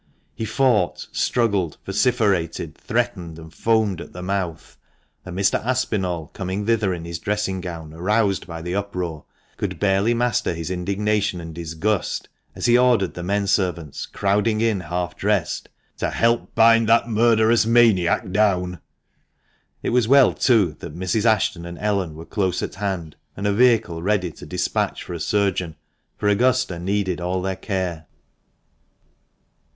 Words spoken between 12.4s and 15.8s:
as he ordered the men servants, crowding in half dressed,